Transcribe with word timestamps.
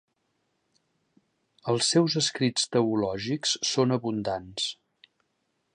Els 1.73 1.89
seus 1.95 2.15
escrits 2.23 2.67
teològics 2.77 3.53
són 3.75 3.97
abundants. 3.99 4.71